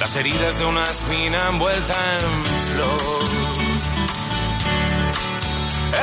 [0.00, 3.22] las heridas de una espina envuelta en flor.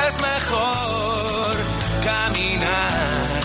[0.06, 1.56] Es mejor
[2.04, 3.40] caminar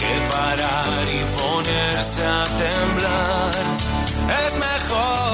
[0.00, 3.54] que parar y ponerse a temblar.
[4.46, 5.27] Es mejor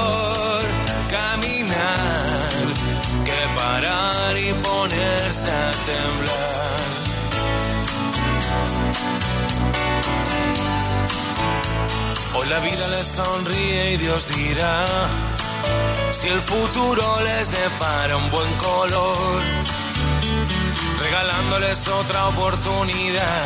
[12.49, 14.85] La vida les sonríe y Dios dirá
[16.11, 19.41] si el futuro les depara un buen color,
[21.01, 23.45] regalándoles otra oportunidad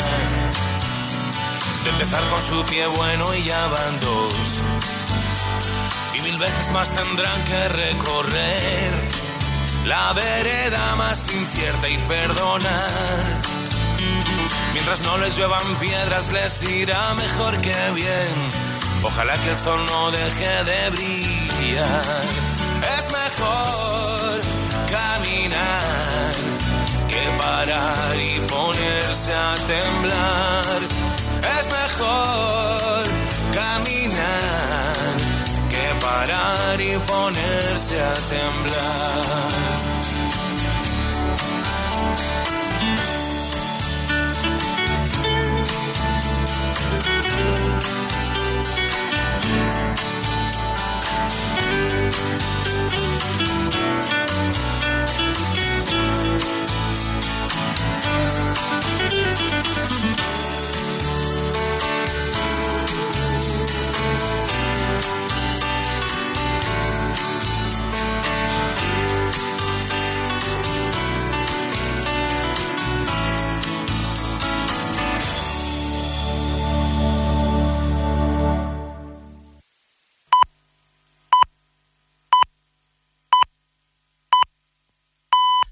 [1.83, 4.33] de empezar con su pie bueno y ya van dos.
[6.15, 9.07] Y mil veces más tendrán que recorrer
[9.85, 13.41] la vereda más incierta y perdonar.
[14.73, 18.58] Mientras no les lluevan piedras les irá mejor que bien
[19.01, 22.23] Ojalá que el sol no deje de brillar.
[22.97, 24.41] Es mejor
[24.91, 26.33] caminar
[27.07, 30.79] que parar y ponerse a temblar.
[31.59, 33.03] Es mejor
[33.53, 34.93] caminar
[35.69, 39.58] que parar y ponerse a temblar.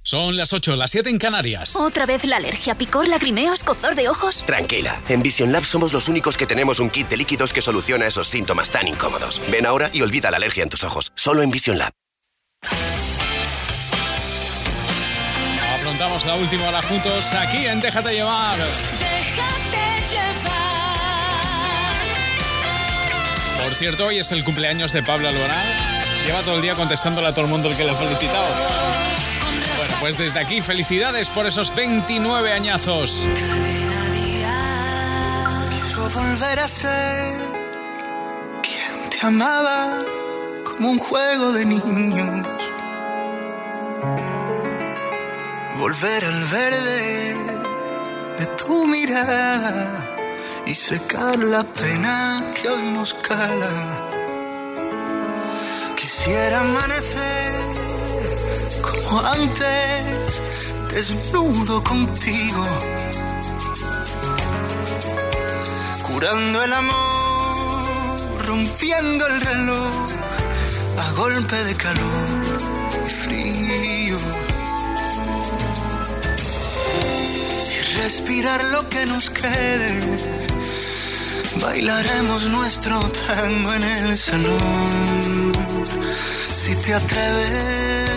[0.07, 1.75] Son las 8, las 7 en Canarias.
[1.75, 4.41] ¿Otra vez la alergia, picor, lagrimeo, escozor de ojos?
[4.45, 8.07] Tranquila, en Vision Lab somos los únicos que tenemos un kit de líquidos que soluciona
[8.07, 9.41] esos síntomas tan incómodos.
[9.51, 11.11] Ven ahora y olvida la alergia en tus ojos.
[11.13, 11.91] Solo en Vision Lab.
[15.75, 18.57] Afrontamos la última hora juntos aquí en Déjate llevar.
[18.57, 20.45] Déjate llevar.
[23.61, 25.67] Por cierto, hoy es el cumpleaños de Pablo Alborán.
[26.25, 29.26] Lleva todo el día contestándole a todo el mundo el que le ha felicitado.
[29.99, 33.27] Pues desde aquí, felicidades por esos 29 añazos.
[35.71, 37.33] Quiero volver a ser
[38.61, 40.03] quien te amaba
[40.63, 42.47] como un juego de niños.
[45.79, 47.35] Volver al verde
[48.37, 50.07] de tu mirada
[50.67, 54.09] y secar la pena que hoy nos cala.
[55.95, 57.66] Quisiera amanecer
[58.89, 60.41] como antes,
[60.89, 62.65] desnudo contigo,
[66.03, 69.93] curando el amor, rompiendo el reloj
[70.97, 72.27] a golpe de calor
[73.05, 74.17] y frío.
[77.75, 79.93] Y respirar lo que nos quede,
[81.61, 85.51] bailaremos nuestro tango en el salón.
[86.53, 88.16] Si te atreves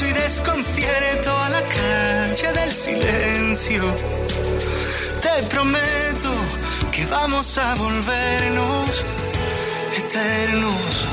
[0.00, 3.82] y desconcierto a la calle del silencio.
[5.20, 6.32] Te prometo
[6.90, 9.04] que vamos a volvernos
[9.98, 11.06] eternos.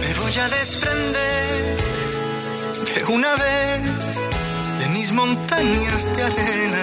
[0.00, 1.76] Me voy a desprender
[2.94, 3.80] de una vez
[4.78, 6.82] de mis montañas de arena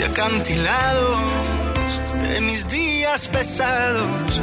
[0.00, 1.20] de acantilados,
[2.32, 4.40] de mis días pesados.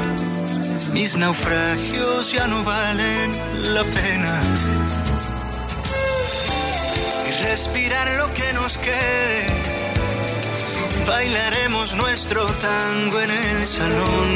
[0.94, 3.32] Mis naufragios ya no valen
[3.74, 4.42] la pena.
[7.28, 9.46] Y respirar lo que nos quede.
[11.08, 14.30] Bailaremos nuestro tango en el salón.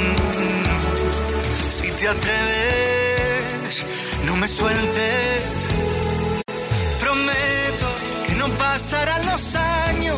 [1.69, 3.85] Si te atreves,
[4.25, 5.51] no me sueltes
[8.57, 10.17] pasarán los años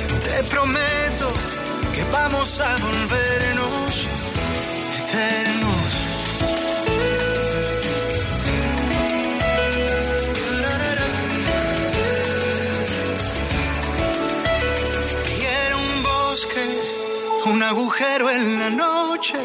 [0.31, 1.33] Te prometo
[1.93, 4.07] que vamos a volvernos
[4.99, 5.91] eternos.
[15.37, 16.65] Quiero un bosque,
[17.47, 19.37] un agujero en la noche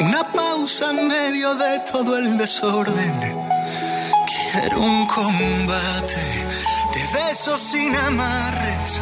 [0.00, 3.14] una pausa en medio de todo el desorden.
[4.52, 6.46] Quiero un combate
[6.94, 9.00] de besos sin amarres.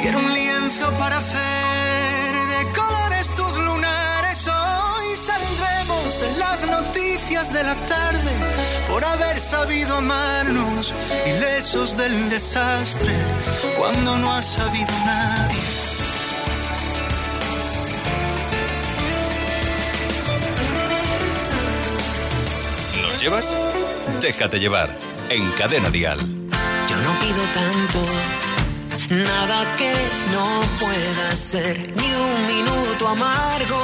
[0.00, 4.46] Quiero un lienzo para hacer de colores tus lunares.
[4.48, 8.32] Hoy saldremos en las noticias de la tarde
[8.88, 10.94] por haber sabido amarnos,
[11.26, 13.14] ilesos del desastre,
[13.76, 15.78] cuando no ha sabido nadie
[23.18, 23.56] llevas?
[24.20, 24.88] Déjate llevar
[25.28, 26.18] en Cadena Dial.
[26.88, 27.98] Yo no pido tanto,
[29.10, 29.92] nada que
[30.32, 30.46] no
[30.78, 33.82] pueda ser, ni un minuto amargo.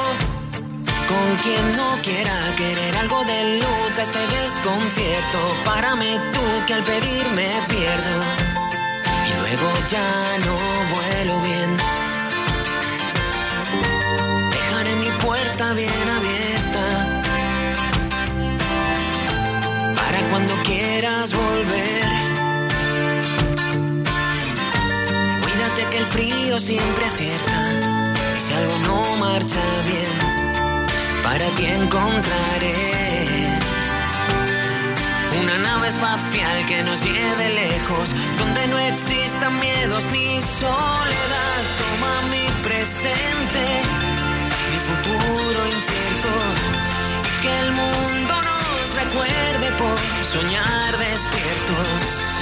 [1.07, 7.25] Con quien no quiera querer algo de luz este desconcierto, párame tú que al pedir
[7.35, 8.15] me pierdo
[9.27, 10.11] y luego ya
[10.45, 10.55] no
[10.95, 11.77] vuelo bien.
[14.51, 17.15] Dejaré mi puerta bien abierta
[20.35, 22.14] cuando quieras volver.
[25.75, 27.57] Que el frío siempre acierta.
[28.35, 30.87] Y si algo no marcha bien,
[31.23, 32.73] para ti encontraré
[35.41, 41.59] una nave espacial que nos lleve lejos, donde no existan miedos ni soledad.
[41.81, 43.63] Toma mi presente,
[44.71, 46.31] mi futuro incierto,
[47.41, 48.35] que el mundo
[48.95, 52.34] recuerde por soñar despiertos,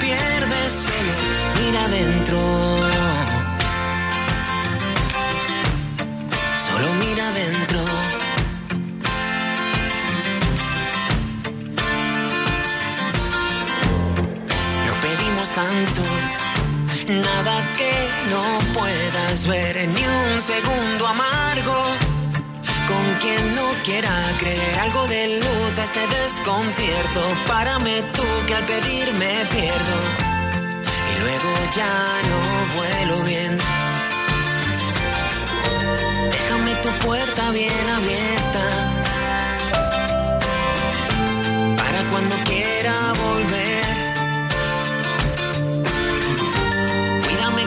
[0.00, 1.12] pierdes, solo
[1.60, 2.38] mira adentro.
[6.66, 7.80] Solo mira adentro.
[14.86, 16.02] No pedimos tanto
[17.08, 22.13] Nada que no puedas ver, ni un segundo amargo.
[23.20, 29.12] Quien no quiera creer algo de luz a este desconcierto, párame tú que al pedir
[29.14, 29.96] me pierdo.
[31.10, 31.96] Y luego ya
[32.30, 32.38] no
[32.76, 33.56] vuelo bien.
[36.30, 38.64] Déjame tu puerta bien abierta.
[41.76, 43.74] Para cuando quiera volver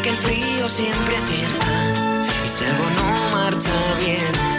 [0.09, 1.67] el frío siempre acierta.
[2.45, 4.56] Y si algo no marcha bien,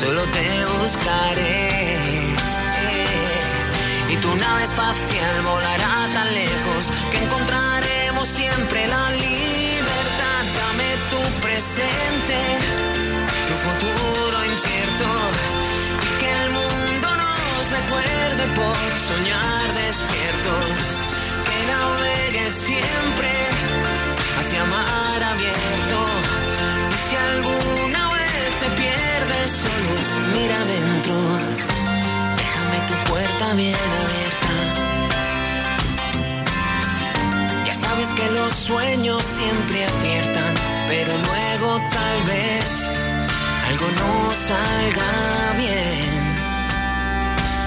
[0.00, 0.48] solo te
[0.78, 1.68] buscaré.
[4.08, 10.42] Y tu nave espacial volará tan lejos que encontraremos siempre la libertad.
[10.60, 12.38] Dame tu presente,
[13.48, 15.08] tu futuro incierto.
[16.06, 20.66] Y que el mundo nos recuerde por soñar despiertos.
[21.46, 23.30] Que navegue siempre
[24.38, 25.98] hacia mar abierto.
[26.94, 28.09] Y si alguna
[29.48, 29.92] solo
[30.34, 31.14] mira adentro.
[32.36, 34.54] Déjame tu puerta bien abierta.
[37.66, 40.54] Ya sabes que los sueños siempre aciertan,
[40.88, 42.66] pero luego tal vez
[43.68, 45.10] algo no salga
[45.56, 46.22] bien.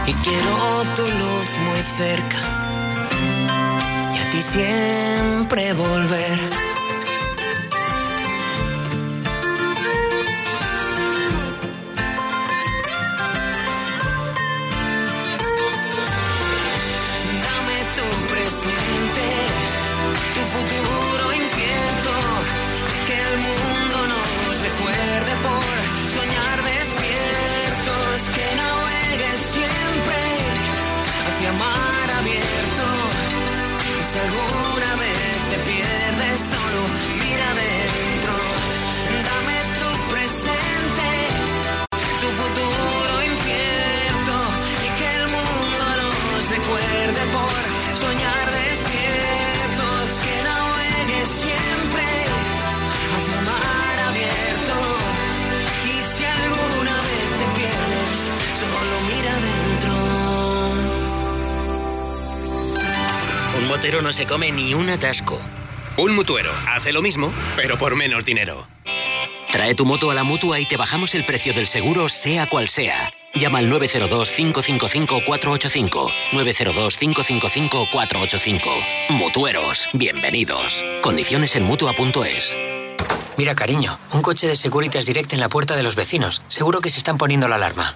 [0.06, 2.42] Y quiero tu luz muy cerca
[4.14, 6.73] y a ti siempre volver.
[63.74, 65.42] Motero no se come ni un atasco.
[65.98, 68.68] Un mutuero hace lo mismo, pero por menos dinero.
[69.52, 72.70] Trae tu moto a la mutua y te bajamos el precio del seguro, sea cual
[72.70, 73.12] sea.
[73.34, 76.12] Llama al 902-555-485.
[76.34, 78.62] 902-555-485.
[79.10, 80.86] Mutueros, bienvenidos.
[81.02, 82.56] Condiciones en mutua.es.
[83.38, 86.44] Mira, cariño, un coche de Securitas Direct en la puerta de los vecinos.
[86.48, 87.96] Seguro que se están poniendo la alarma.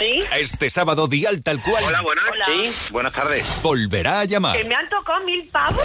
[0.00, 1.84] Este sábado, Dial tal cual.
[1.84, 2.24] Hola, buenas.
[2.46, 3.46] Sí, buenas tardes.
[3.62, 4.56] Volverá a llamar.
[4.56, 5.82] ¿Que me han tocado mil pavos?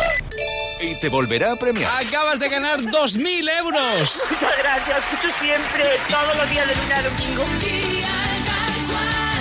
[0.82, 1.90] Y te volverá a premiar.
[2.06, 4.22] Acabas de ganar 2.000 euros.
[4.32, 4.98] Muchas gracias.
[5.00, 7.46] Escucho siempre, todos los días de lunes a domingo.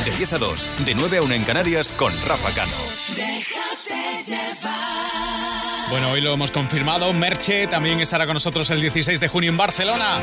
[0.05, 2.73] De 10 a 2, de 9 a 1 en Canarias con Rafa Cano.
[3.15, 5.50] Déjate llevar.
[5.91, 7.13] Bueno, hoy lo hemos confirmado.
[7.13, 10.21] Merche también estará con nosotros el 16 de junio en Barcelona.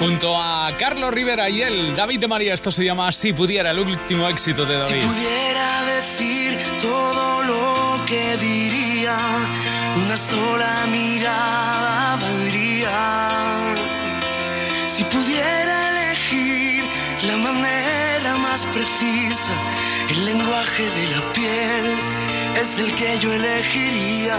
[0.00, 2.54] Junto a Carlos Rivera y él, David de María.
[2.54, 5.02] Esto se llama Si pudiera, el último éxito de David.
[5.02, 9.18] Si pudiera decir todo lo que diría,
[10.06, 13.74] una sola mirada valdría.
[14.88, 16.84] Si pudiera elegir
[17.26, 19.52] la manera más precisa,
[20.08, 22.13] el lenguaje de la piel
[22.56, 24.36] es el que yo elegiría.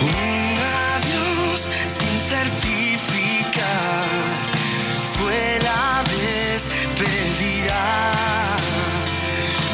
[0.00, 0.58] Un
[0.94, 4.08] adiós sin certificar
[5.14, 7.82] fue la despedida.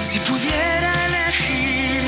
[0.08, 2.02] Si pudiera elegir,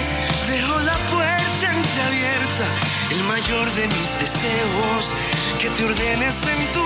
[0.49, 2.67] dejo la puerta entreabierta,
[3.11, 5.05] el mayor de mis deseos,
[5.61, 6.86] que te ordenes en tu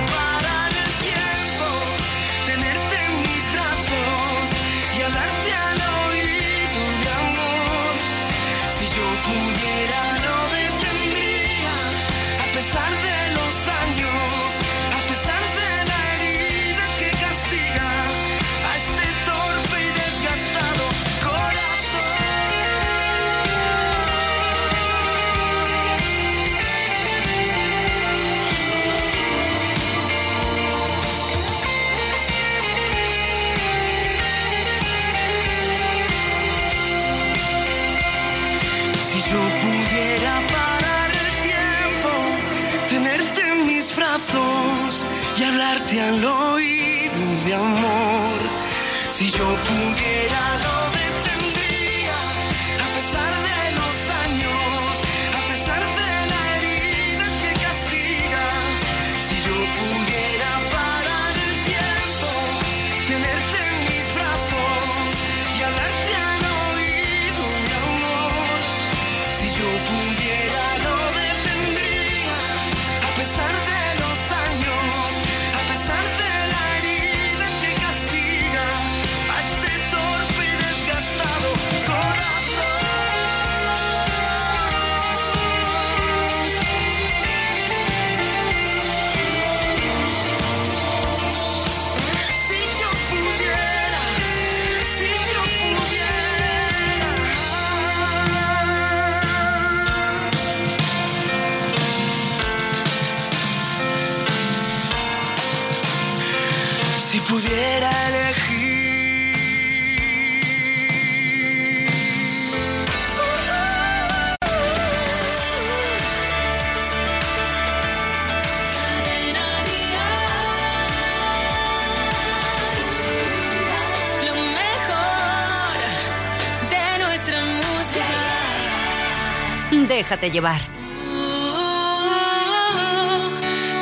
[130.11, 130.59] Déjate llevar.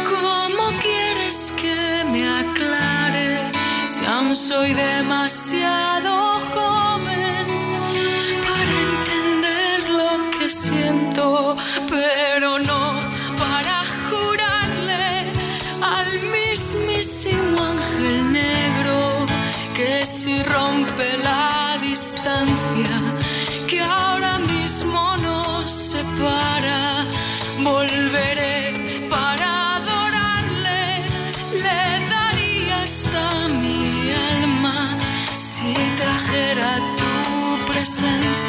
[0.07, 2.27] ¿Cómo quieres que me
[4.07, 7.47] aún soy demasiado joven
[8.47, 11.57] para entender lo que siento,
[11.89, 12.99] pero no
[13.35, 15.31] para jurarle
[15.81, 19.25] al mismísimo ángel negro
[19.75, 22.58] que si rompe la distancia
[38.01, 38.48] tu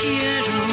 [0.00, 0.69] quiero.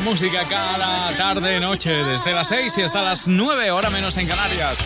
[0.00, 4.78] Música cada tarde, noche, desde las 6 y hasta las 9, hora menos en Canarias.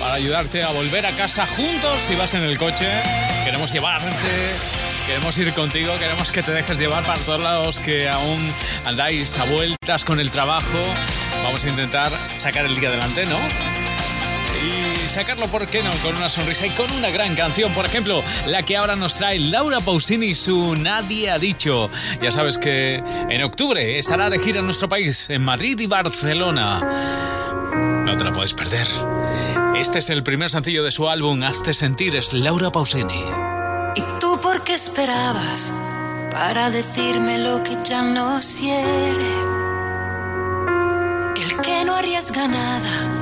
[0.00, 2.88] Para ayudarte a volver a casa juntos si vas en el coche.
[3.44, 4.08] Queremos llevarte,
[5.06, 8.52] queremos ir contigo, queremos que te dejes llevar para todos los que aún
[8.84, 10.78] andáis a vueltas con el trabajo.
[11.44, 13.38] Vamos a intentar sacar el día adelante, ¿no?
[14.60, 15.90] Y sacarlo, ¿por qué no?
[16.02, 17.72] Con una sonrisa y con una gran canción.
[17.72, 21.90] Por ejemplo, la que ahora nos trae Laura Pausini su Nadie ha dicho.
[22.20, 26.80] Ya sabes que en octubre estará de gira en nuestro país, en Madrid y Barcelona.
[28.04, 28.86] No te la puedes perder.
[29.76, 33.24] Este es el primer sencillo de su álbum Hazte Sentir, es Laura Pausini.
[33.94, 35.72] ¿Y tú por qué esperabas
[36.30, 39.32] para decirme lo que ya no quiere?
[41.42, 43.21] El que no arriesga nada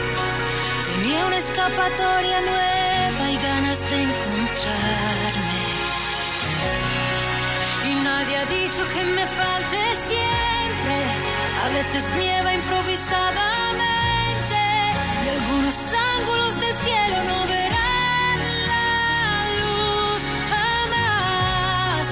[1.11, 5.59] Tenía una escapatoria nueva y ganas de encontrarme.
[7.89, 10.95] Y nadie ha dicho que me falte siempre.
[11.65, 14.61] A veces nieva improvisadamente
[15.25, 15.75] y algunos
[16.15, 18.37] ángulos del cielo no verán
[18.71, 18.95] la
[19.59, 20.21] luz
[20.53, 22.07] jamás.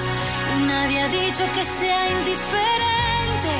[0.58, 3.54] Y nadie ha dicho que sea indiferente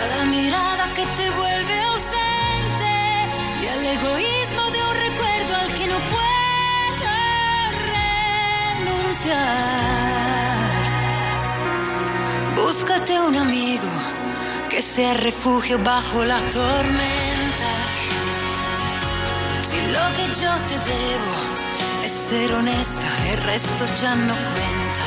[0.00, 2.92] a la mirada que te vuelve ausente
[3.62, 4.43] y al egoísmo
[5.86, 7.14] no puedo
[8.84, 9.44] renunciar.
[12.56, 13.88] Búscate un amigo
[14.70, 17.70] que sea refugio bajo la tormenta.
[19.68, 21.34] Si lo que yo te debo
[22.04, 25.06] es ser honesta, el resto ya no cuenta.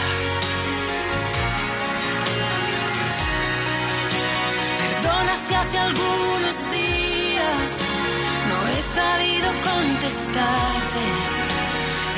[4.81, 7.86] Perdona si hace algunos días
[9.71, 11.03] contestarte.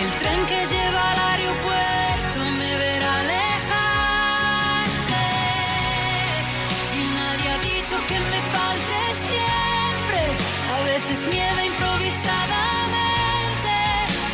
[0.02, 5.24] El tren que lleva al aeropuerto me verá alejarte.
[6.96, 10.22] Y nadie ha dicho que me falte siempre.
[10.76, 13.74] A veces nieva improvisadamente.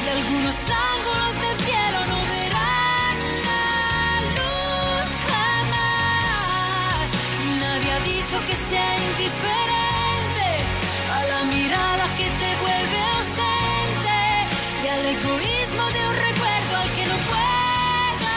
[0.04, 0.58] Y algunos
[0.94, 3.18] ángulos del cielo no verán
[3.50, 3.68] la
[4.38, 7.08] luz jamás.
[7.44, 9.75] Y nadie ha dicho que sea indiferente
[15.26, 18.30] egoísmo de un recuerdo al que no puedo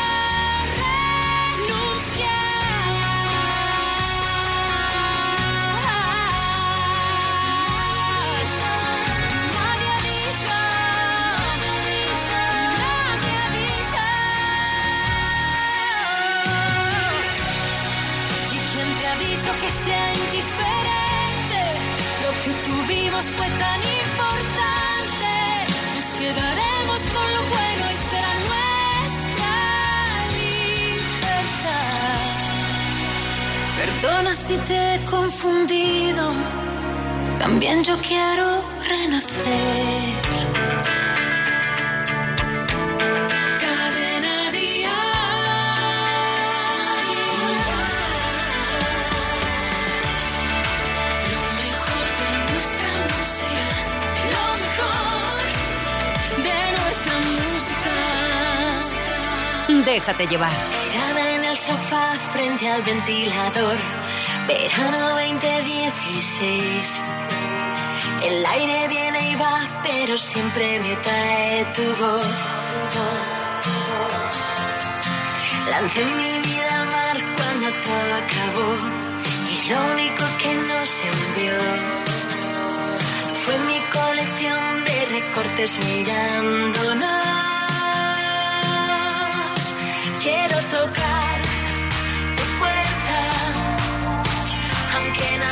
[0.81, 2.29] renunciar.
[9.57, 10.53] Nadie ha dicho,
[12.96, 14.05] nadie ha dicho.
[18.55, 21.62] ¿Y quién te ha dicho que sea indiferente?
[22.24, 23.79] Lo que tuvimos fue tan
[34.29, 36.33] Perdona si te he confundido.
[37.38, 40.14] También yo quiero renacer.
[43.62, 44.51] Cadena
[51.33, 53.67] Lo mejor de nuestra música,
[54.35, 55.41] lo mejor
[56.47, 57.14] de nuestra
[57.55, 57.95] música.
[59.91, 60.57] Déjate llevar.
[60.91, 63.97] Tirada en el sofá frente al ventilador.
[64.48, 67.02] Verano 2016.
[68.24, 72.24] El aire viene y va, pero siempre me trae tu voz.
[75.70, 78.68] Lancé mi vida al mar cuando todo acabó.
[79.52, 81.58] Y lo único que nos envió
[83.44, 87.28] fue mi colección de recortes mirándonos.
[90.22, 91.17] Quiero tocar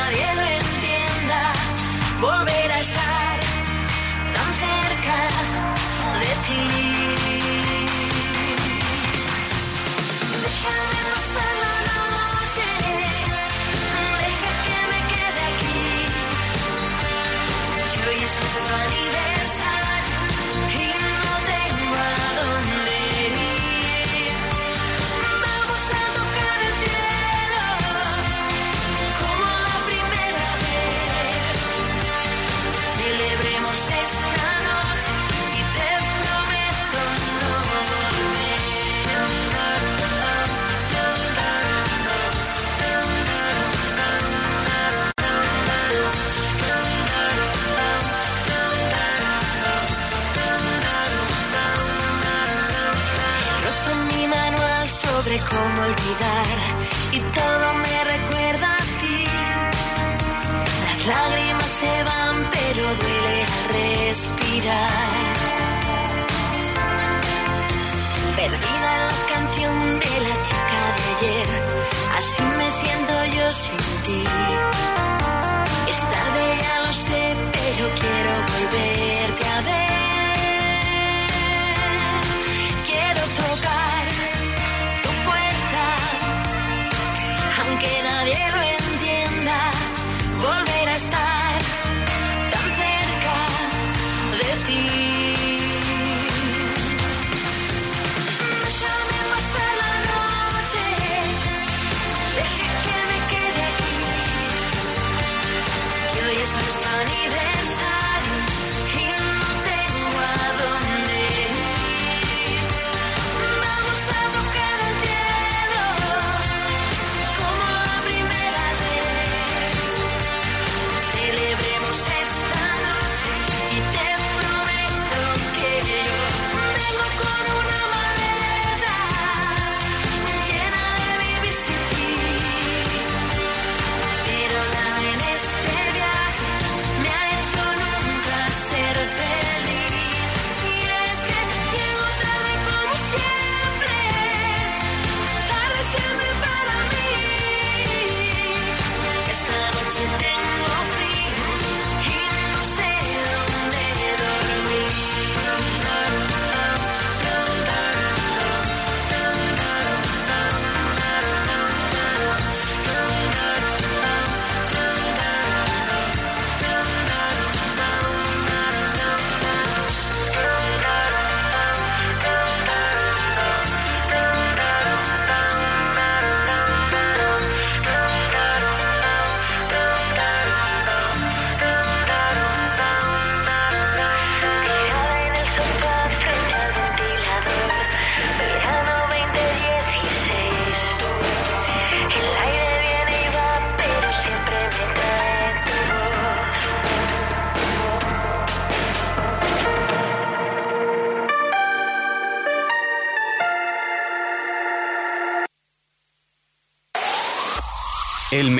[0.07, 0.46] nadie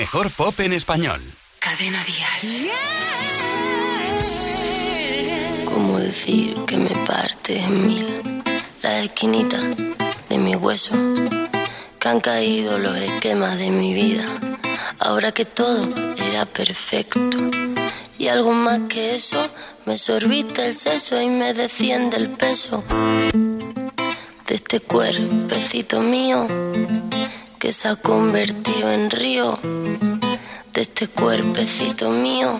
[0.07, 1.19] mejor pop en español.
[1.59, 2.71] Cadena Dial.
[5.65, 8.41] ¿Cómo decir que me parte en mil
[8.83, 9.59] la esquinita
[10.29, 10.95] de mi hueso?
[11.99, 14.23] Que han caído los esquemas de mi vida.
[14.99, 15.89] Ahora que todo
[16.29, 17.19] era perfecto.
[18.17, 19.45] Y algo más que eso,
[19.85, 22.81] me sorbiste el seso y me desciende el peso
[24.47, 26.47] de este cuerpecito mío
[27.59, 29.57] que se ha convertido en río
[30.73, 32.59] de este cuerpecito mío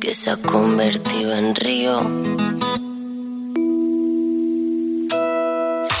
[0.00, 2.00] que se ha convertido en río.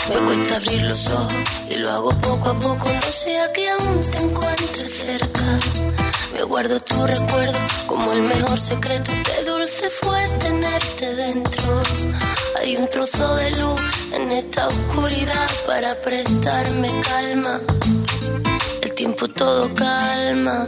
[0.08, 1.34] Me cuesta abrir los ojos
[1.68, 5.58] y lo hago poco a poco, no sea que aún te encuentre cerca.
[6.34, 11.82] Me guardo tu recuerdo como el mejor secreto, qué dulce fue tenerte dentro.
[12.60, 13.80] Hay un trozo de luz
[14.12, 17.60] en esta oscuridad para prestarme calma.
[18.82, 20.66] El tiempo todo calma,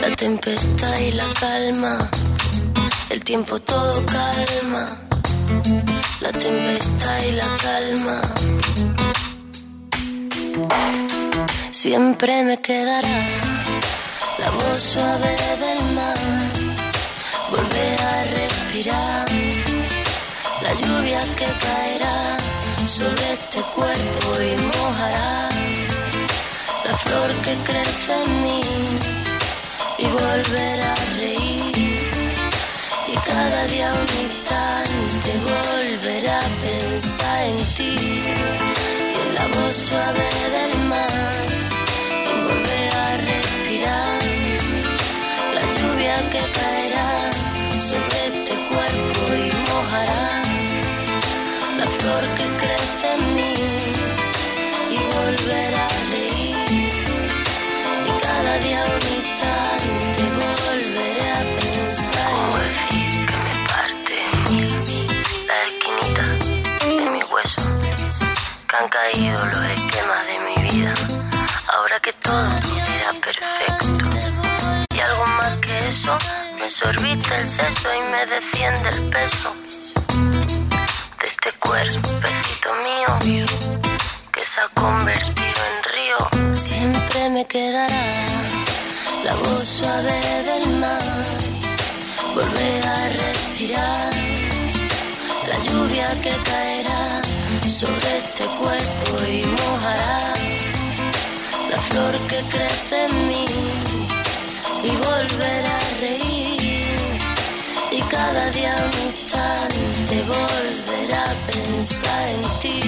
[0.00, 2.10] la tempestad y la calma.
[3.10, 4.84] El tiempo todo calma,
[6.20, 8.22] la tempestad y la calma.
[11.70, 13.51] Siempre me quedará
[14.82, 16.18] suave del mar,
[17.50, 19.26] volver a respirar,
[20.64, 22.36] la lluvia que caerá
[22.88, 25.48] sobre este cuerpo y mojará.
[26.84, 28.60] La flor que crece en mí
[29.98, 32.08] y volver a reír.
[33.06, 37.94] Y cada día un instante volver a pensar en ti.
[39.14, 41.61] Y en la voz suave del mar
[46.32, 47.30] que caerá
[47.90, 50.42] sobre este cuerpo y mojará
[51.78, 53.54] la flor que crece en mí
[54.94, 56.56] y volver a reír.
[58.08, 60.22] Y cada día un instante
[60.68, 64.16] volveré a pensar ¿Cómo decir que me parte
[65.50, 66.24] la esquinita
[66.96, 67.62] de mi hueso.
[68.68, 70.94] Que han caído los esquemas de mi vida.
[71.74, 72.71] Ahora que todo
[76.64, 79.52] eso sorbiste el seso y me desciende el peso
[81.20, 83.46] de este cuerpecito mío
[84.32, 86.56] que se ha convertido en río.
[86.56, 88.06] Siempre me quedará
[89.24, 90.12] la voz suave
[90.50, 91.02] del mar,
[92.34, 94.12] volver a respirar,
[95.48, 97.22] la lluvia que caerá
[97.80, 100.34] sobre este cuerpo y mojará
[101.70, 103.91] la flor que crece en mí
[104.84, 107.18] y volver a reír.
[107.90, 112.80] Y cada día un instante volver a pensar en ti.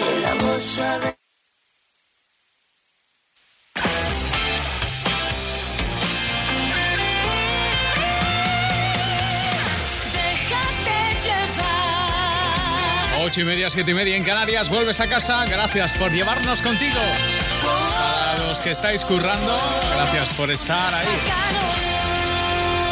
[0.00, 1.23] Y en la voz suave
[13.24, 15.46] Ocho y media, siete y media en Canarias, vuelves a casa.
[15.46, 17.00] Gracias por llevarnos contigo.
[17.64, 19.58] Para los que estáis currando,
[19.94, 21.06] gracias por estar ahí.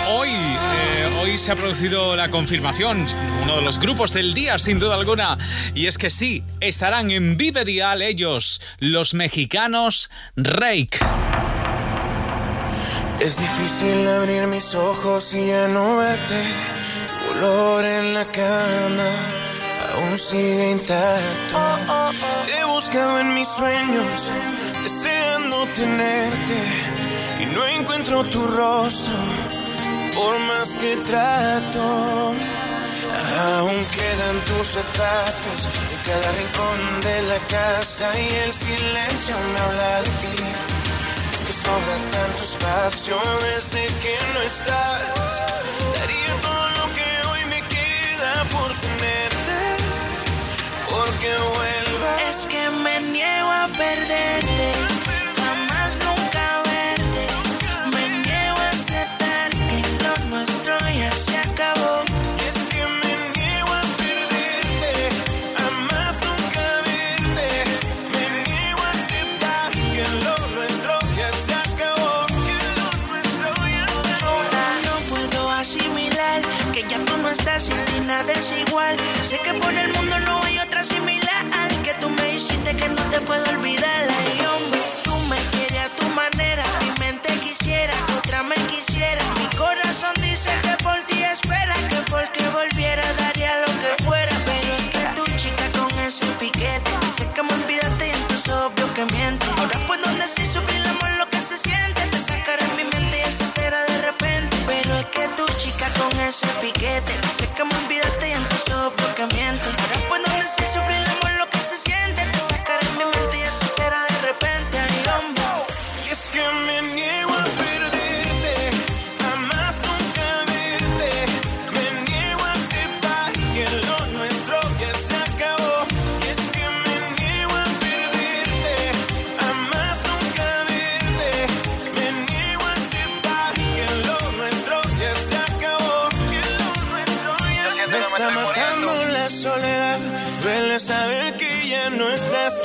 [0.09, 3.07] Hoy, eh, hoy se ha producido la confirmación,
[3.43, 5.37] uno de los grupos del día, sin duda alguna.
[5.75, 10.99] Y es que sí, estarán en Vive Dial ellos, los mexicanos Rake.
[13.21, 16.43] Es difícil abrir mis ojos y ya no verte.
[17.37, 19.43] Olor en la cama
[19.95, 21.57] aún sigue intacto.
[22.47, 24.31] Te he buscado en mis sueños,
[24.83, 26.59] deseando tenerte.
[27.41, 29.15] Y no encuentro tu rostro,
[30.15, 32.35] por más que trato.
[33.39, 40.03] Aún quedan tus retratos de cada rincón de la casa y el silencio me habla
[40.03, 40.43] de ti.
[41.35, 45.43] Es que sobra tanto espacio desde que no estás.
[45.99, 48.82] Daría todo lo que hoy me queda por tenerte,
[83.25, 84.09] puedo olvidar.
[84.09, 86.65] Ay, hombre, tú me quieres a tu manera.
[86.81, 89.42] Mi mente quisiera, otra me quisiera.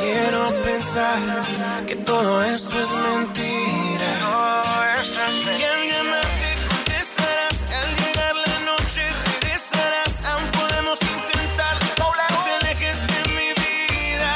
[0.07, 1.19] Quiero pensar
[1.85, 4.11] que todo esto es mentira.
[5.59, 7.57] Y al llamarte contestarás.
[7.79, 10.13] Al llegar la noche regresarás.
[10.31, 11.75] Aún podemos intentar.
[11.99, 14.29] No te alejes de mi vida.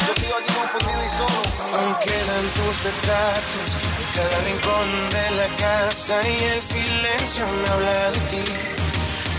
[1.77, 8.11] Aún quedan tus retratos de cada rincón de la casa y el silencio me habla
[8.11, 8.43] de ti.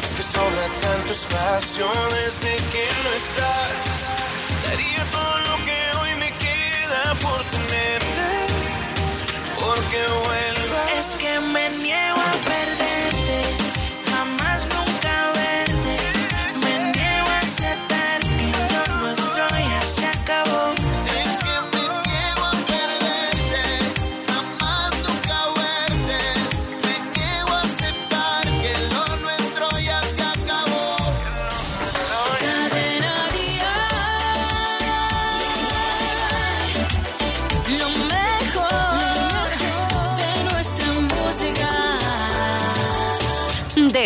[0.06, 3.91] Es que sobra tanto espacio desde que no estás.
[9.62, 10.90] Porque vuelvas.
[10.98, 12.71] Es que me niego a perderte,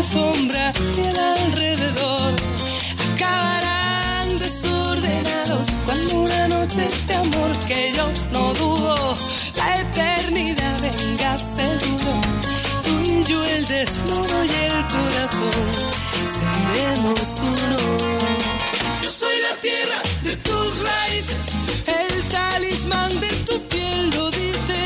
[0.00, 2.32] alfombra y el alrededor
[3.12, 5.66] acabarán desordenados.
[5.84, 8.96] Cuando una noche de amor que yo no dudo,
[9.56, 12.12] la eternidad venga seguro.
[12.84, 15.66] Tú y yo el desnudo y el corazón.
[16.38, 17.78] Seremos uno.
[19.02, 21.44] Yo soy la tierra de tus raíces,
[22.00, 24.80] el talismán de tu piel lo dice.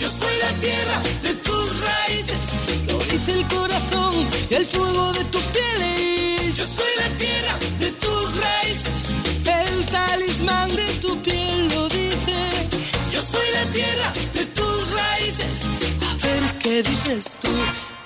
[0.00, 2.40] Yo soy la tierra de tus raíces,
[2.88, 4.05] lo dice el corazón
[4.50, 6.54] el fuego de tu piel.
[6.54, 12.38] Yo soy la tierra de tus raíces, el talismán de tu piel lo dice.
[13.12, 15.66] Yo soy la tierra de tus raíces.
[16.08, 17.50] A ver qué dices tú.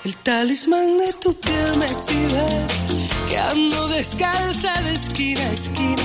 [0.03, 2.45] El talismán de tu piel me exhibe
[3.29, 6.03] que ando descalza de esquina a esquina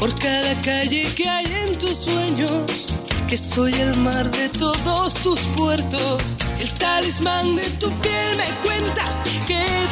[0.00, 2.88] por cada calle que hay en tus sueños,
[3.28, 6.22] que soy el mar de todos tus puertos.
[6.60, 9.25] El talismán de tu piel me cuenta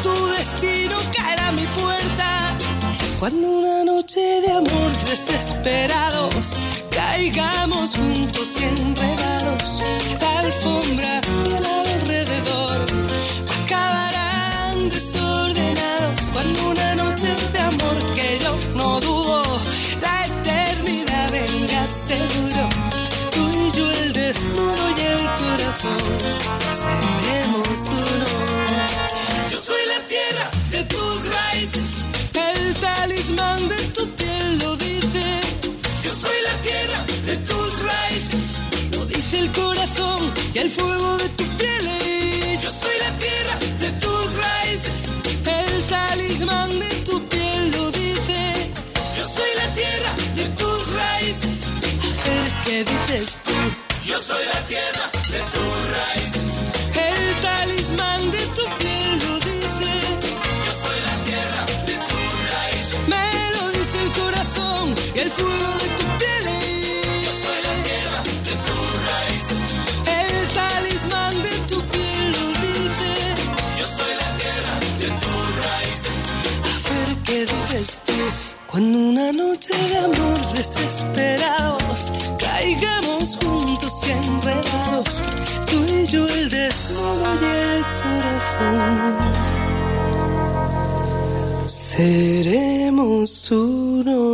[0.05, 2.55] tu destino caerá a mi puerta.
[3.19, 6.53] Cuando una noche de amor desesperados
[6.91, 9.83] caigamos juntos y enredados,
[10.21, 11.64] la alfombra y el
[40.55, 41.89] y el fuego de tu piel.
[42.63, 45.09] Yo soy la tierra de tus raíces,
[45.47, 48.71] el talismán de tu piel lo dice.
[49.17, 51.67] Yo soy la tierra de tus raíces.
[52.25, 53.53] A ver qué dices tú.
[54.05, 55.11] Yo soy la tierra
[78.75, 82.11] Cuando una noche de amor desesperados
[82.41, 85.23] caigamos juntos y enredados,
[85.71, 89.15] tú y yo el desnudo y el corazón.
[91.69, 94.34] Seremos uno.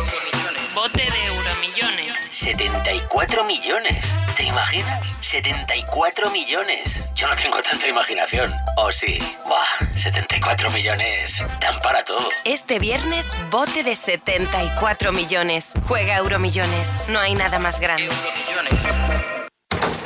[2.41, 4.17] 74 millones.
[4.35, 5.13] ¿Te imaginas?
[5.19, 6.99] 74 millones.
[7.13, 8.51] Yo no tengo tanta imaginación.
[8.77, 9.19] ¿O sí?
[9.45, 11.43] Buah, 74 millones.
[11.61, 12.27] Dan para todo.
[12.43, 15.73] Este viernes, bote de 74 millones.
[15.87, 16.97] Juega Euromillones.
[17.09, 18.09] No hay nada más grande.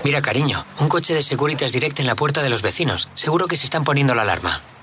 [0.03, 3.07] Mira, cariño, un coche de Securitas Direct en la puerta de los vecinos.
[3.15, 4.61] Seguro que se están poniendo la alarma.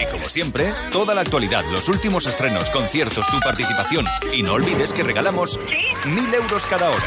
[0.00, 4.06] Y como siempre, toda la actualidad, los últimos estrenos, conciertos, tu participación.
[4.32, 5.60] Y no olvides que regalamos
[6.06, 7.04] mil euros cada hora.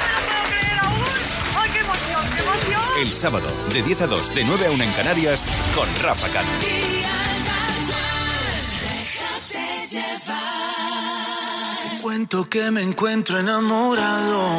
[1.55, 2.97] ¡Ay, qué emoción, qué emoción!
[2.99, 6.49] El sábado, de 10 a 2, de 9 a 1 en Canarias, con Rafa Cano.
[9.89, 10.01] Te
[12.01, 14.49] cuento que me encuentro enamorado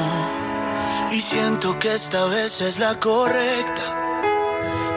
[1.10, 3.87] y siento que esta vez es la correcta.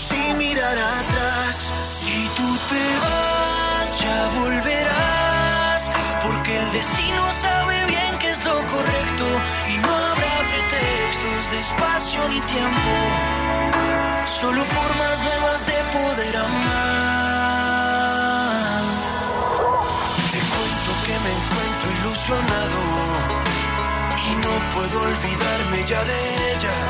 [0.00, 1.72] sin mirar atrás.
[1.80, 5.90] Si tú te vas, ya volverás.
[6.22, 9.26] Porque el destino sabe bien que es lo correcto
[9.72, 12.92] y no habrá pretextos de espacio ni tiempo.
[14.40, 17.60] Solo formas nuevas de poder amar.
[20.32, 22.80] Te cuento que me encuentro ilusionado
[24.28, 26.89] y no puedo olvidarme ya de ella.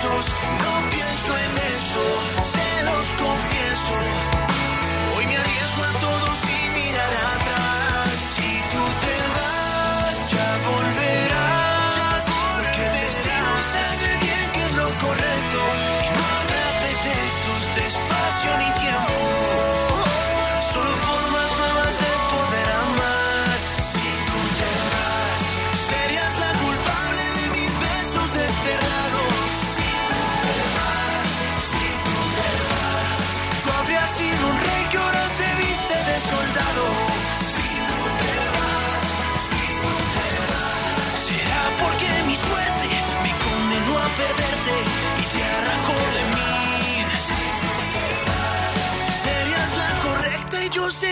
[0.00, 4.21] No pienso en eso, se los confieso.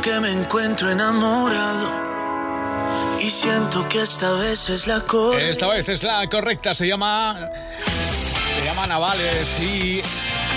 [0.00, 1.90] que me encuentro enamorado.
[3.20, 5.48] Y siento que esta vez es la correcta.
[5.48, 7.50] Esta vez es la correcta, se llama.
[8.58, 10.02] Se llama Navales y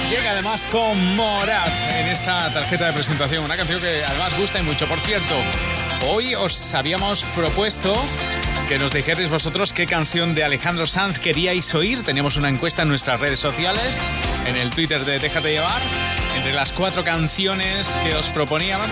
[0.10, 3.44] llega además con Morat en esta tarjeta de presentación.
[3.44, 4.88] Una canción que además gusta y mucho.
[4.88, 5.36] Por cierto,
[6.08, 7.94] hoy os habíamos propuesto
[8.68, 12.04] que nos dijerais vosotros qué canción de Alejandro Sanz queríais oír.
[12.04, 13.98] Teníamos una encuesta en nuestras redes sociales,
[14.46, 16.07] en el Twitter de Déjate llevar.
[16.48, 18.90] Entre las cuatro canciones que os proponíamos,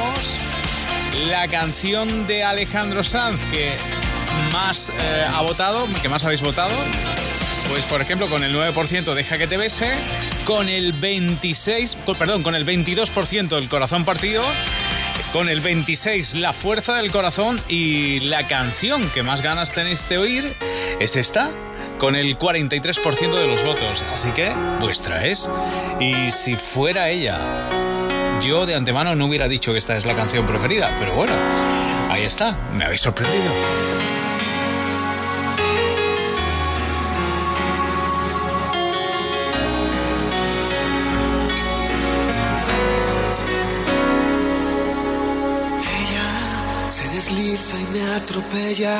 [1.29, 3.71] la canción de Alejandro Sanz que
[4.51, 6.73] más eh, ha votado, que más habéis votado,
[7.69, 9.89] pues por ejemplo con el 9% Deja que te bese,
[10.43, 14.43] con el 26, con- perdón, con el 22% El corazón partido,
[15.31, 20.17] con el 26 La fuerza del corazón y la canción que más ganas tenéis de
[20.17, 20.53] oír
[20.99, 21.49] es esta.
[21.99, 24.03] Con el 43% de los votos.
[24.13, 25.49] Así que vuestra es.
[25.99, 27.39] Y si fuera ella,
[28.41, 31.33] yo de antemano no hubiera dicho que esta es la canción preferida, pero bueno,
[32.09, 33.51] ahí está, me habéis sorprendido.
[45.81, 48.99] Ella se desliza y me atropella.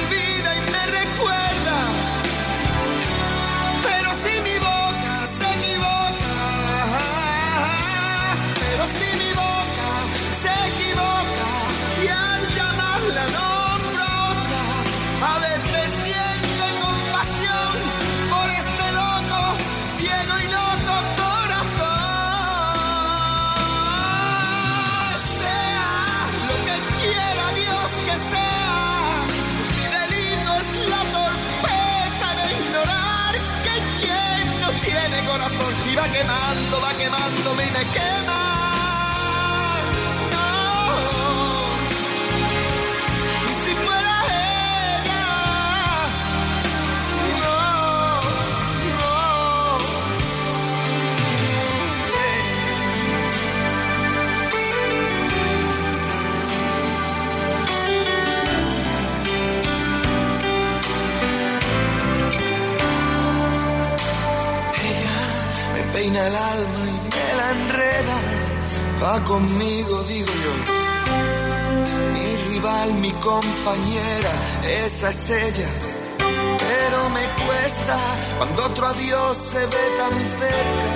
[36.01, 38.20] va quemando, va quemándome y me quema.
[66.27, 68.17] El alma y me la enreda.
[69.01, 70.53] Va conmigo, digo yo.
[72.13, 74.33] Mi rival, mi compañera,
[74.85, 75.69] esa es ella.
[76.71, 77.97] Pero me cuesta
[78.37, 80.93] cuando otro adiós se ve tan cerca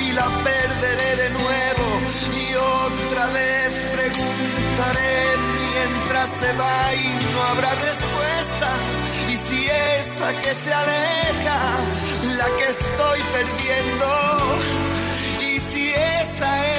[0.00, 1.86] y la perderé de nuevo
[2.42, 9.01] y otra vez preguntaré mientras se va y no habrá respuesta.
[10.00, 11.60] Esa que se aleja,
[12.38, 14.08] la que estoy perdiendo,
[15.40, 16.71] y si esa era,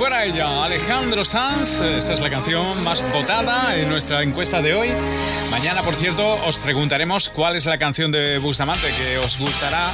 [0.00, 4.88] fuera ella, Alejandro Sanz, esa es la canción más votada en nuestra encuesta de hoy.
[5.50, 9.90] Mañana, por cierto, os preguntaremos cuál es la canción de Bustamante que os gustará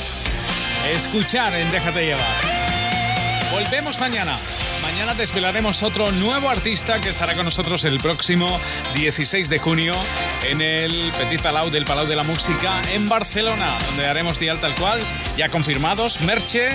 [0.94, 2.40] escuchar en Déjate llevar.
[3.50, 4.38] Volvemos mañana.
[4.80, 8.61] Mañana desvelaremos otro nuevo artista que estará con nosotros el próximo
[8.94, 9.92] 16 de junio
[10.44, 14.76] en el Petit Palau del Palau de la Música en Barcelona, donde haremos día tal
[14.76, 15.00] cual,
[15.36, 16.68] ya confirmados, Merche,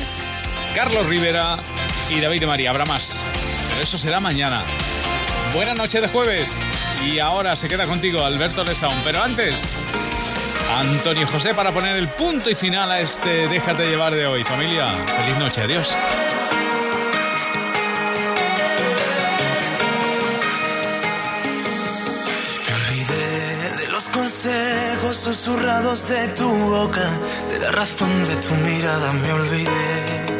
[0.75, 1.57] Carlos Rivera
[2.11, 2.69] y David de María.
[2.69, 3.23] Habrá más,
[3.69, 4.63] pero eso será mañana.
[5.53, 6.61] Buena noche de jueves
[7.05, 9.77] y ahora se queda contigo Alberto Lezaun, pero antes...
[10.73, 14.45] Antonio José para poner el punto y final a este Déjate llevar de hoy.
[14.45, 15.93] Familia, feliz noche, adiós.
[24.13, 27.09] Consejos susurrados de tu boca,
[27.51, 30.39] de la razón de tu mirada me olvidé,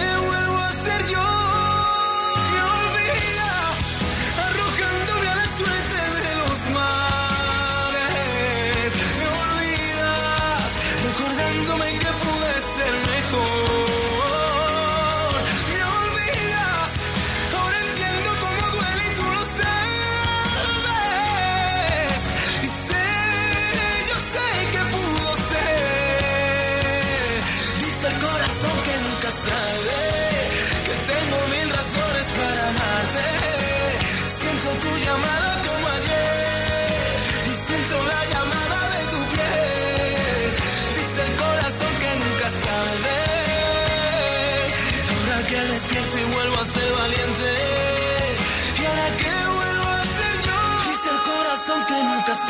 [51.99, 52.41] nunca es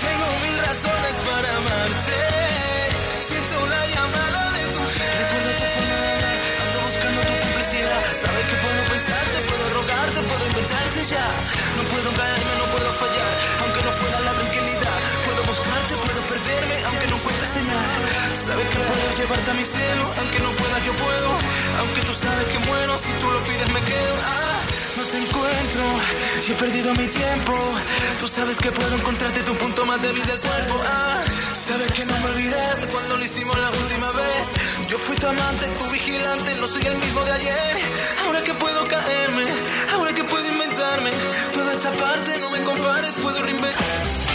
[0.00, 2.18] tengo mil razones para amarte.
[3.24, 8.00] Siento la llamada Recuerdo tu forma de hablar, ando buscando tu complicidad.
[8.20, 11.26] Sabes que puedo pensarte, puedo rogarte, puedo inventarte ya.
[11.76, 13.32] No puedo caerme, no puedo fallar,
[13.64, 14.98] aunque no fuera la tranquilidad.
[15.24, 17.88] Puedo buscarte, puedo perderme, aunque no fuerte señal.
[18.36, 21.30] Sabes que puedo llevarte a mi cielo, aunque no pueda, yo puedo.
[21.80, 24.39] Aunque tú sabes que muero, si tú lo pides, me quedo.
[25.00, 25.82] No te encuentro
[26.46, 27.54] y he perdido mi tiempo.
[28.18, 30.78] Tú sabes que puedo encontrarte tu punto más débil del cuerpo.
[30.86, 31.24] Ah,
[31.54, 34.88] sabes que no me olvidé de cuando lo hicimos la última vez.
[34.90, 37.76] Yo fui tu amante, tu vigilante, no soy el mismo de ayer.
[38.26, 39.46] Ahora que puedo caerme,
[39.94, 41.12] ahora que puedo inventarme.
[41.50, 44.29] Toda esta parte no me compares, puedo reinventar.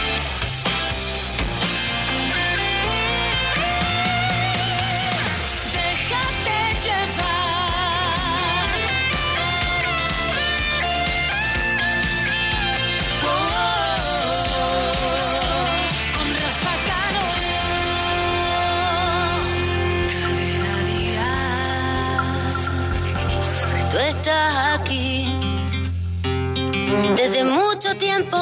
[27.16, 28.38] Desde mucho tiempo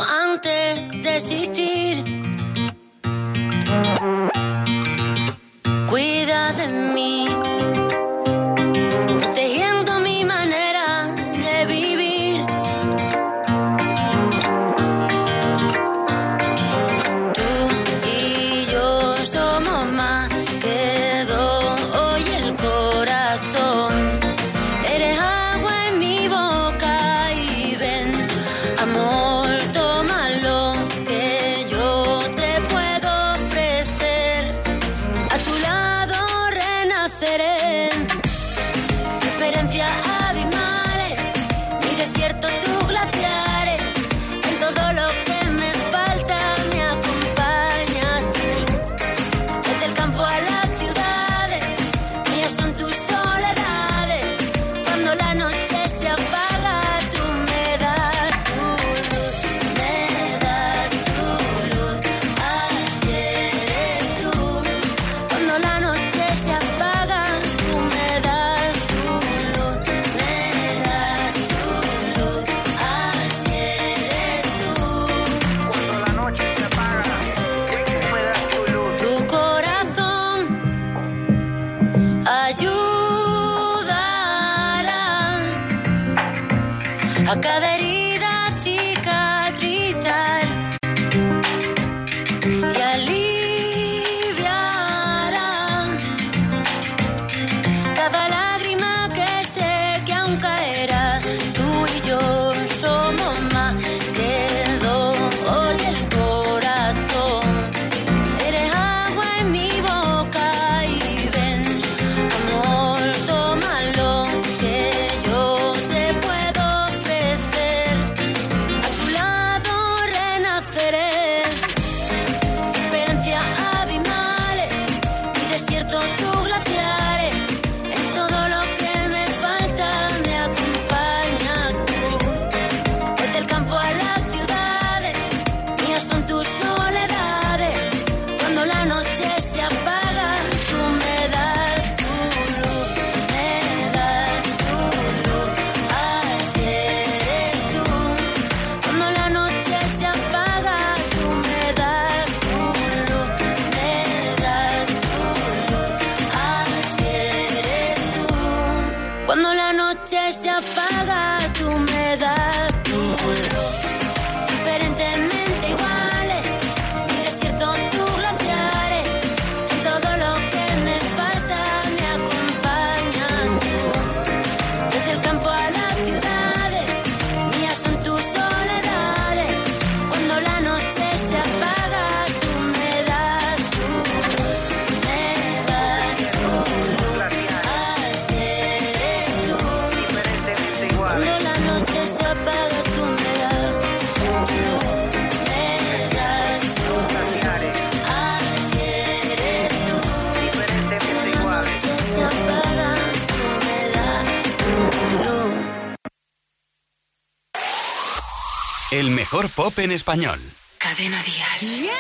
[209.56, 210.40] pop en español.
[210.78, 211.92] Cadena Dial.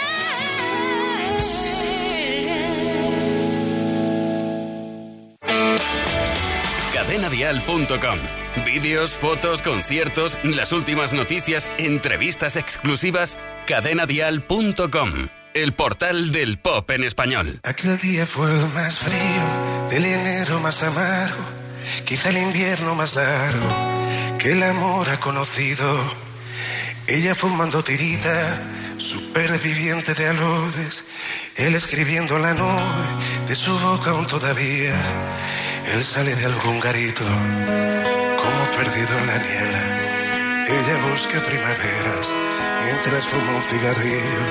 [6.94, 8.20] Cadenadial.com.
[8.66, 13.38] Vídeos, fotos, conciertos, las últimas noticias, entrevistas exclusivas.
[13.68, 15.28] Cadenadial.com.
[15.54, 17.60] El portal del pop en español.
[17.64, 21.44] Aquel día fue el más frío, del enero más amargo,
[22.06, 23.68] quizá el invierno más largo
[24.40, 26.23] que el amor ha conocido.
[27.08, 28.62] Ella fumando tirita,
[28.98, 31.04] superviviente de aludes,
[31.58, 34.96] él escribiendo la nube de su boca aún todavía.
[35.94, 39.84] Él sale de algún garito, como perdido en la niebla.
[40.70, 42.32] Ella busca primaveras
[42.86, 44.44] mientras fuma un cigarrillo.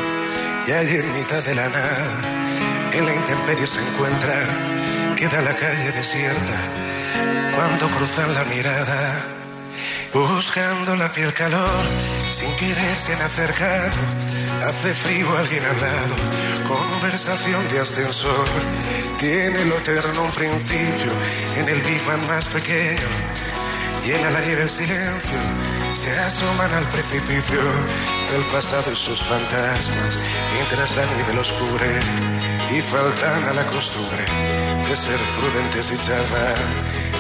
[0.68, 5.90] Y allí en mitad de la nada, en la intemperie se encuentra, queda la calle
[5.92, 6.58] desierta.
[7.56, 9.41] Cuando cruzan la mirada,
[10.12, 11.84] buscando la piel calor,
[12.32, 14.00] sin querer se han acercado.
[14.66, 16.14] Hace frío alguien al lado,
[16.68, 18.46] conversación de ascensor.
[19.18, 21.12] Tiene lo eterno un principio
[21.56, 23.08] en el Big más pequeño.
[24.04, 25.38] Llena la nieve el silencio,
[25.92, 27.60] se asoman al precipicio
[28.32, 30.18] del pasado y sus fantasmas,
[30.54, 32.00] mientras la nieve los cubre
[32.76, 34.24] y faltan a la costumbre
[34.88, 36.56] de ser prudentes y charlar,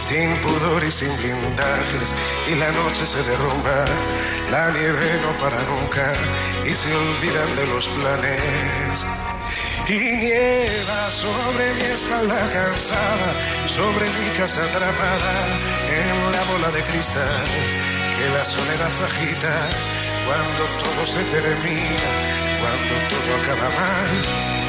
[0.08, 2.14] sin pudor y sin blindajes,
[2.52, 3.84] y la noche se derrumba,
[4.50, 6.12] la nieve no para nunca
[6.66, 9.06] y se olvidan de los planes
[9.88, 13.30] y nieva sobre mi espalda cansada,
[13.66, 15.34] sobre mi casa atrapada
[16.00, 17.46] en la bola de cristal
[18.18, 19.68] que la soledad agita
[20.26, 22.10] cuando todo se termina,
[22.60, 24.61] cuando todo acaba mal.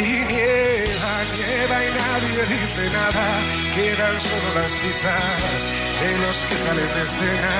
[0.00, 3.26] Y nieva, nieva y nadie dice nada,
[3.74, 5.60] quedan solo las pisadas
[6.00, 7.54] de los que salen de escena,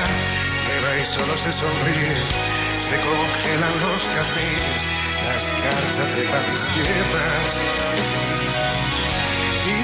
[0.65, 2.61] nieva y solo se sonríe
[2.91, 4.81] se congelan los cafés,
[5.23, 7.51] la escarcha trepa mis piernas.
[9.65, 9.79] Y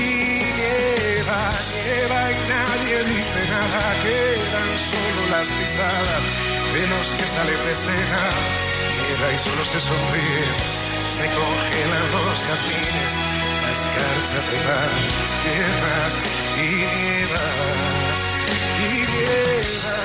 [0.60, 1.44] nieva,
[1.86, 6.24] nieva y nadie dice nada, quedan solo las pisadas
[6.74, 8.22] de los que salen de escena.
[8.98, 10.46] Nieva y solo se sonríe,
[11.18, 13.14] se congelan los jazmines,
[13.64, 16.12] la escarcha trepa mis piernas.
[16.58, 17.46] Y nieva,
[18.78, 19.98] y nieva.